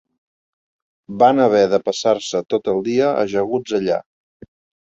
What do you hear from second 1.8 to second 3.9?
passar-se tot el dia ajaguts